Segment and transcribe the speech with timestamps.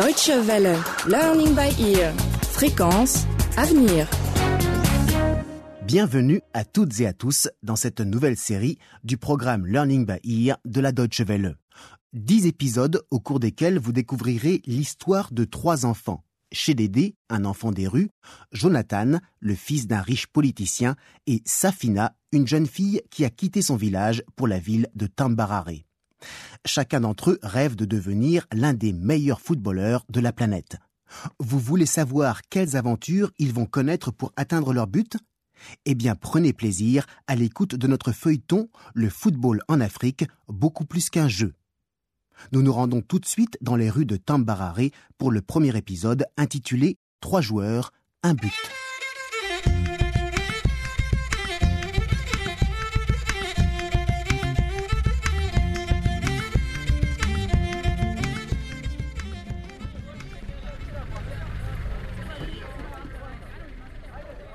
[0.00, 0.78] Deutsche Welle.
[1.06, 2.14] Learning by ear.
[2.40, 3.26] Fréquence.
[3.58, 4.08] Avenir.
[5.82, 10.56] Bienvenue à toutes et à tous dans cette nouvelle série du programme Learning by Ear
[10.64, 11.58] de la Deutsche Welle.
[12.14, 16.24] Dix épisodes au cours desquels vous découvrirez l'histoire de trois enfants.
[16.50, 18.08] Chez Dédé, un enfant des rues,
[18.52, 20.96] Jonathan, le fils d'un riche politicien,
[21.26, 25.89] et Safina, une jeune fille qui a quitté son village pour la ville de Tambarare.
[26.66, 30.76] Chacun d'entre eux rêve de devenir l'un des meilleurs footballeurs de la planète.
[31.38, 35.16] Vous voulez savoir quelles aventures ils vont connaître pour atteindre leur but?
[35.84, 41.10] Eh bien, prenez plaisir à l'écoute de notre feuilleton Le football en Afrique, beaucoup plus
[41.10, 41.54] qu'un jeu.
[42.52, 46.24] Nous nous rendons tout de suite dans les rues de Tambarare pour le premier épisode
[46.36, 48.52] intitulé Trois joueurs, un but.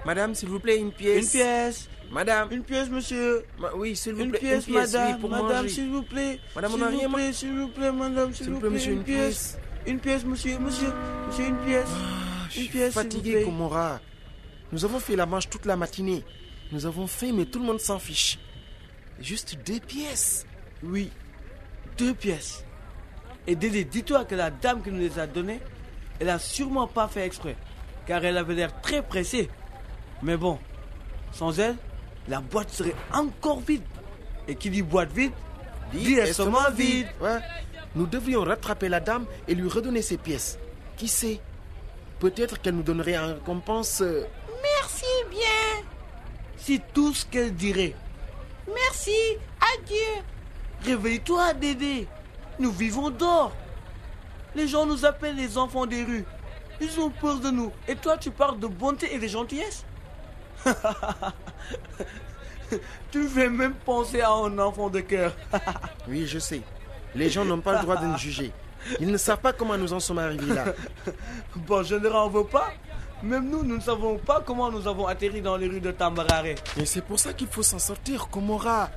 [0.05, 1.33] Madame, s'il vous plaît, une pièce.
[1.33, 1.89] Une pièce.
[2.11, 2.51] Madame.
[2.51, 3.43] Une pièce, monsieur.
[3.59, 4.39] Ma- oui, s'il vous plaît.
[4.39, 5.13] pièce, une pièce, madame.
[5.15, 6.39] oui, pour madame, s'il vous plaît.
[6.55, 8.69] Madame, on vous rien plaît, s'il vous plaît, madame, s'il vous plaît.
[8.69, 9.57] monsieur, une une pièce.
[9.87, 10.93] Une pièce, monsieur, monsieur.
[11.27, 11.87] Monsieur, une pièce.
[11.89, 13.43] Ah, je Une suis pièce, fatigué.
[13.43, 13.99] Komora.
[14.71, 16.23] Nous avons fait la manche toute la matinée.
[16.71, 18.37] Nous avons faim, mais tout le monde s'en fiche.
[19.19, 20.45] Juste deux pièces.
[20.83, 21.09] Oui.
[21.97, 22.63] Deux pièces.
[23.47, 25.59] Et Dédé, dis-toi que la dame qui nous les a données,
[26.19, 27.55] elle a sûrement pas fait exprès.
[28.07, 29.49] Car elle avait l'air très pressée.
[30.25, 30.57] Mais bon,
[31.31, 31.75] sans elle,
[32.27, 33.83] la boîte serait encore vide.
[34.47, 35.31] Et qui dit boîte vide,
[35.93, 37.07] dit estomac vide.
[37.21, 37.37] Ouais.
[37.95, 40.57] Nous devrions rattraper la dame et lui redonner ses pièces.
[40.97, 41.39] Qui sait?
[42.19, 44.01] Peut-être qu'elle nous donnerait en récompense.
[44.01, 44.25] euh,
[44.63, 45.83] Merci bien.
[46.57, 47.93] C'est tout ce qu'elle dirait.
[48.67, 49.15] Merci,
[49.75, 50.23] adieu.
[50.83, 52.07] Réveille-toi, Dédé.
[52.57, 53.51] Nous vivons d'or.
[54.55, 56.25] Les gens nous appellent les enfants des rues.
[56.81, 57.71] Ils ont peur de nous.
[57.87, 59.85] Et toi, tu parles de bonté et de gentillesse
[63.11, 65.33] Tu fais même penser à un enfant de cœur.
[66.07, 66.61] Oui, je sais.
[67.15, 68.51] Les gens n'ont pas le droit de nous juger.
[68.99, 70.65] Ils ne savent pas comment nous en sommes arrivés là.
[71.55, 72.71] bon, je ne leur en veux pas.
[73.23, 76.45] Même nous, nous ne savons pas comment nous avons atterri dans les rues de Tambarare.
[76.77, 78.89] Et c'est pour ça qu'il faut s'en sortir, Komora.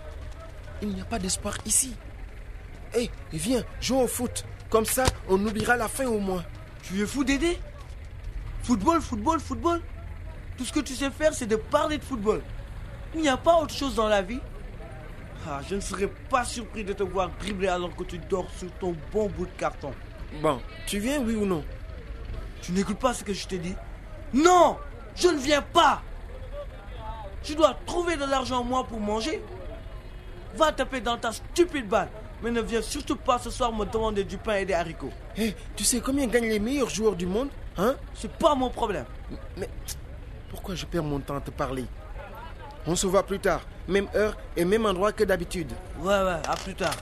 [0.83, 1.95] Il n'y a pas d'espoir ici.
[2.95, 4.45] Hé, viens, jouons au foot.
[4.69, 6.45] Comme ça, on oubliera la fin au moins.
[6.83, 7.59] Tu es fou, Dédé?
[8.65, 9.81] Football, football, football
[10.59, 12.43] Tout ce que tu sais faire, c'est de parler de football.
[13.15, 14.41] Il n'y a pas autre chose dans la vie
[15.49, 18.71] ah, Je ne serais pas surpris de te voir dribbler alors que tu dors sur
[18.73, 19.93] ton bon bout de carton.
[20.43, 21.65] Bon, tu viens, oui ou non?
[22.61, 23.75] Tu n'écoutes pas ce que je te dis
[24.35, 24.77] Non
[25.15, 26.03] Je ne viens pas
[27.45, 29.41] Je dois trouver de l'argent moi pour manger.
[30.57, 32.09] Va taper dans ta stupide balle.
[32.43, 35.13] Mais ne viens surtout pas ce soir me demander du pain et des haricots.
[35.37, 37.95] Hé, tu sais combien gagnent les meilleurs joueurs du monde Hein?
[38.15, 39.05] C'est pas mon problème.
[39.57, 39.69] Mais
[40.51, 41.85] pourquoi je perds mon temps à te parler?
[42.87, 45.73] On se voit plus tard, même heure et même endroit que d'habitude.
[46.01, 46.95] Ouais, ouais, à plus tard.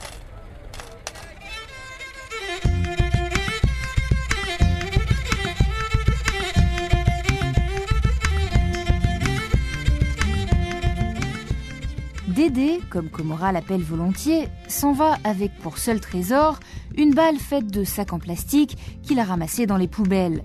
[12.27, 16.59] Dédé, comme Komora l'appelle volontiers, s'en va avec pour seul trésor
[16.95, 20.43] une balle faite de sacs en plastique qu'il a ramassés dans les poubelles.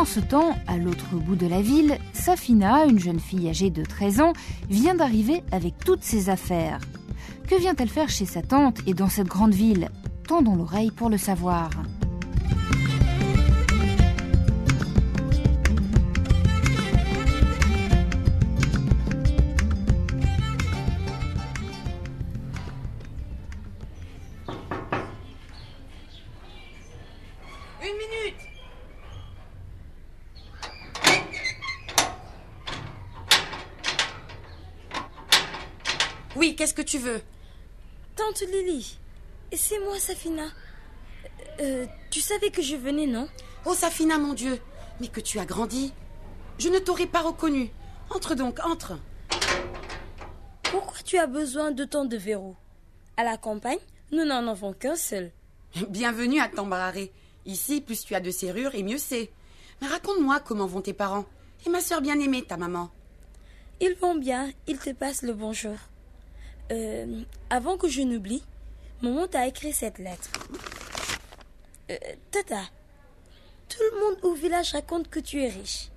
[0.00, 3.84] Pendant ce temps, à l'autre bout de la ville, Safina, une jeune fille âgée de
[3.84, 4.32] 13 ans,
[4.70, 6.80] vient d'arriver avec toutes ses affaires.
[7.46, 9.90] Que vient-elle faire chez sa tante et dans cette grande ville?
[10.26, 11.68] Tendons l'oreille pour le savoir.
[36.36, 37.20] Oui, qu'est-ce que tu veux?
[38.14, 38.98] Tante Lily,
[39.52, 40.46] c'est moi Safina.
[41.60, 43.28] Euh, tu savais que je venais, non?
[43.64, 44.60] Oh, Safina, mon Dieu
[45.00, 45.92] Mais que tu as grandi
[46.58, 47.70] Je ne t'aurais pas reconnu.
[48.10, 48.98] Entre donc, entre.
[50.62, 52.56] Pourquoi tu as besoin de tant de verrous?
[53.16, 53.78] À la campagne,
[54.12, 55.32] nous n'en avons qu'un seul.
[55.88, 57.08] Bienvenue à Tambarare.
[57.44, 59.30] Ici, plus tu as de serrures et mieux c'est.
[59.80, 61.24] Mais raconte-moi comment vont tes parents.
[61.66, 62.90] Et ma soeur bien-aimée, ta maman.
[63.80, 65.76] Ils vont bien, ils te passent le bonjour.
[66.70, 68.42] Euh, avant que je n'oublie,
[69.02, 70.30] maman t'a écrit cette lettre.
[71.90, 71.96] Euh,
[72.30, 72.62] tata,
[73.68, 75.88] tout le monde au village raconte que tu es riche.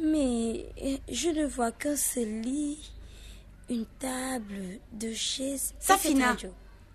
[0.00, 0.66] Mais
[1.10, 2.92] je ne vois qu'un seul lit,
[3.68, 5.74] une table, deux chaises.
[5.78, 6.36] Safina,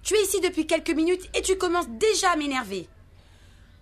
[0.03, 2.89] tu es ici depuis quelques minutes et tu commences déjà à m'énerver.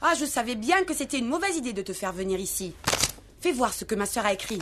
[0.01, 2.73] Ah, je savais bien que c'était une mauvaise idée de te faire venir ici.
[3.39, 4.59] Fais voir ce que ma sœur a écrit.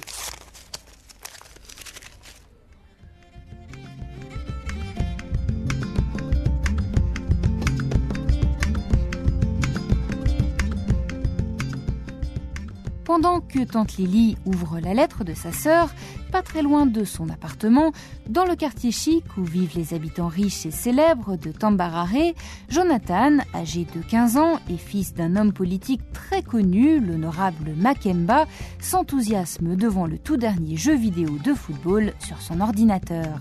[13.21, 15.94] Pendant que tante Lily ouvre la lettre de sa sœur,
[16.31, 17.91] pas très loin de son appartement,
[18.27, 22.33] dans le quartier chic où vivent les habitants riches et célèbres de Tambarare,
[22.68, 28.47] Jonathan, âgé de 15 ans et fils d'un homme politique très connu, l'honorable Makemba,
[28.79, 33.39] s'enthousiasme devant le tout dernier jeu vidéo de football sur son ordinateur.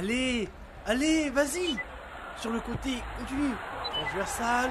[0.00, 0.48] Allez,
[0.86, 1.76] allez, vas-y.
[2.38, 3.52] Sur le côté, continue.
[3.92, 4.70] Transversal.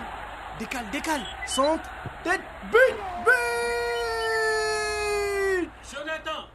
[0.58, 1.22] Décale, décale.
[1.46, 1.88] Centre.
[2.24, 2.42] Tête.
[2.72, 2.96] But.
[3.24, 3.36] But.
[5.94, 6.48] Jonathan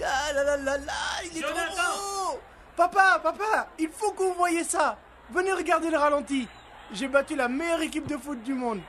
[0.00, 0.92] Ah là là là là,
[1.24, 2.40] il est Jonathan trop beau.
[2.76, 4.96] Papa, papa, il faut que vous voyez ça.
[5.32, 6.46] Venez regarder le ralenti.
[6.92, 8.82] J'ai battu la meilleure équipe de foot du monde.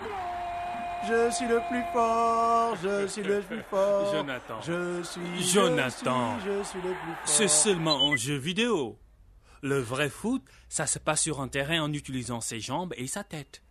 [1.08, 4.14] Je suis le plus fort, je suis le plus fort.
[4.14, 4.60] Jonathan.
[4.62, 5.44] Je suis.
[5.44, 6.38] Jonathan.
[6.40, 7.26] Je suis, je suis le plus fort.
[7.26, 8.96] C'est seulement un jeu vidéo.
[9.62, 13.24] Le vrai foot, ça se passe sur un terrain en utilisant ses jambes et sa
[13.24, 13.64] tête.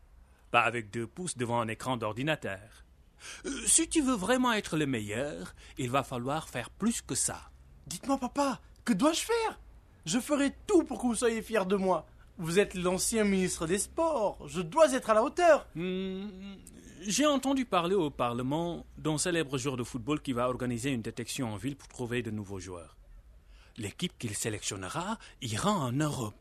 [0.50, 2.84] Pas avec deux pouces devant un écran d'ordinateur.
[3.46, 7.50] Euh, Si tu veux vraiment être le meilleur, il va falloir faire plus que ça.
[7.86, 9.60] Dites-moi, papa, que dois-je faire?
[10.04, 12.06] Je ferai tout pour que vous soyez fiers de moi.
[12.38, 14.46] Vous êtes l'ancien ministre des Sports.
[14.46, 15.66] Je dois être à la hauteur.
[15.74, 16.28] Hmm,
[17.02, 21.52] J'ai entendu parler au Parlement d'un célèbre joueur de football qui va organiser une détection
[21.52, 22.95] en ville pour trouver de nouveaux joueurs.
[23.78, 26.34] L'équipe qu'il sélectionnera ira en Europe.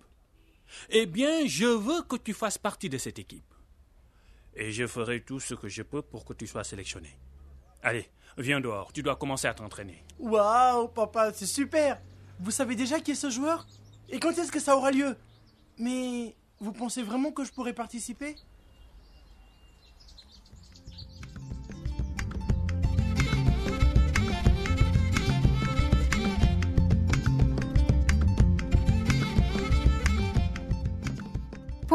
[0.89, 3.53] Eh bien, je veux que tu fasses partie de cette équipe.
[4.55, 7.19] Et je ferai tout ce que je peux pour que tu sois sélectionné.
[7.83, 10.03] Allez, viens dehors, tu dois commencer à t'entraîner.
[10.17, 12.01] Waouh, papa, c'est super.
[12.39, 13.67] Vous savez déjà qui est ce joueur?
[14.09, 15.17] Et quand est-ce que ça aura lieu?
[15.77, 18.35] Mais vous pensez vraiment que je pourrais participer?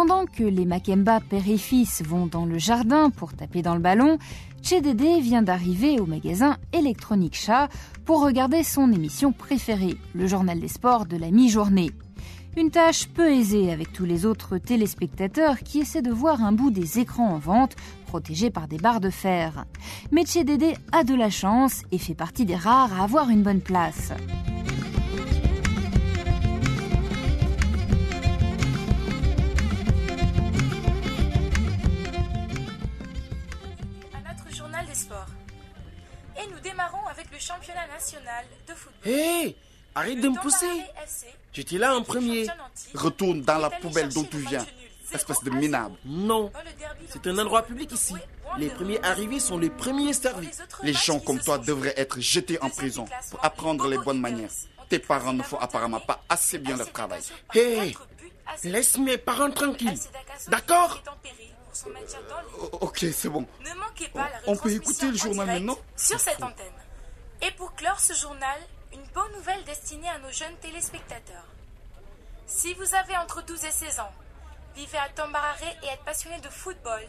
[0.03, 3.83] Pendant que les Makemba père et fils vont dans le jardin pour taper dans le
[3.83, 4.17] ballon,
[4.63, 7.69] Chedede vient d'arriver au magasin Electronic Chat
[8.07, 11.91] pour regarder son émission préférée, le journal des sports de la mi-journée.
[12.57, 16.71] Une tâche peu aisée avec tous les autres téléspectateurs qui essaient de voir un bout
[16.71, 17.77] des écrans en vente
[18.07, 19.67] protégés par des barres de fer.
[20.13, 23.61] Mais Chedede a de la chance et fait partie des rares à avoir une bonne
[23.61, 24.15] place.
[37.71, 39.13] Championnat national de football.
[39.13, 39.57] Hé
[39.95, 40.83] Arrête de me pousser
[41.53, 42.47] J'étais là en premier.
[42.95, 44.65] Retourne dans la poubelle d'où tu viens,
[45.13, 45.97] espèce de minable.
[46.05, 46.53] Non,
[47.09, 48.15] c'est un endroit public ici.
[48.59, 50.51] Les premiers arrivés sont les premiers servis.
[50.83, 54.51] Les gens comme toi devraient être jetés en prison pour apprendre les bonnes manières.
[54.89, 57.23] Tes parents ne font apparemment pas assez bien leur travail.
[57.55, 57.95] Hé
[58.65, 59.99] Laisse mes parents tranquilles.
[60.49, 61.03] D'accord
[62.81, 63.47] Ok, c'est bon.
[63.61, 66.67] Ne manquez pas la On peut écouter le journal maintenant Sur cette antenne.
[68.01, 68.61] Clore ce journal,
[68.93, 71.47] une bonne nouvelle destinée à nos jeunes téléspectateurs.
[72.47, 74.13] Si vous avez entre 12 et 16 ans,
[74.75, 77.03] vivez à Tambarare et êtes passionné de football,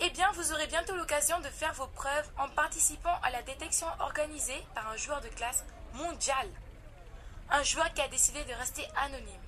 [0.00, 3.86] eh bien vous aurez bientôt l'occasion de faire vos preuves en participant à la détection
[4.00, 6.50] organisée par un joueur de classe mondiale.
[7.50, 9.42] Un joueur qui a décidé de rester anonyme.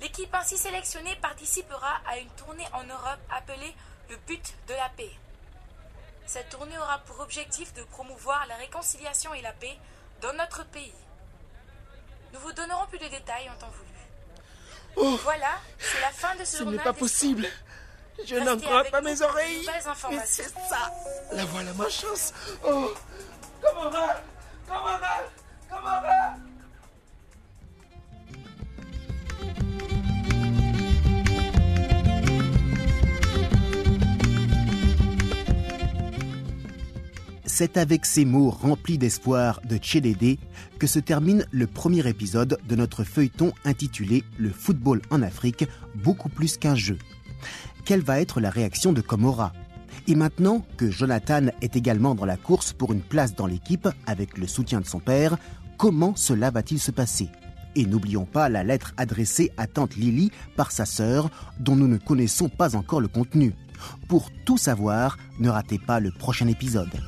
[0.00, 3.74] L'équipe ainsi sélectionnée participera à une tournée en Europe appelée
[4.08, 5.12] le but de la paix.
[6.26, 9.76] Cette tournée aura pour objectif de promouvoir la réconciliation et la paix
[10.20, 10.94] dans notre pays.
[12.32, 15.16] Nous vous donnerons plus de détails en temps voulu.
[15.24, 17.46] voilà, c'est la fin de ce, Ce n'est pas possible.
[18.24, 19.66] Je n'en crois pas mes oreilles.
[20.10, 20.92] Mais c'est ça.
[21.32, 22.32] La voilà ma chance.
[22.64, 22.92] Oh
[23.60, 24.22] Camarade
[24.66, 25.30] Camarade
[25.68, 26.51] Camarade
[37.54, 40.38] C'est avec ces mots remplis d'espoir de Tchédédé
[40.78, 46.30] que se termine le premier épisode de notre feuilleton intitulé Le football en Afrique, beaucoup
[46.30, 46.96] plus qu'un jeu.
[47.84, 49.52] Quelle va être la réaction de Komora?
[50.08, 54.38] Et maintenant que Jonathan est également dans la course pour une place dans l'équipe avec
[54.38, 55.36] le soutien de son père,
[55.76, 57.28] comment cela va-t-il se passer?
[57.76, 61.28] Et n'oublions pas la lettre adressée à tante Lily par sa sœur,
[61.60, 63.52] dont nous ne connaissons pas encore le contenu.
[64.08, 66.98] Pour tout savoir, ne ratez pas le prochain épisode.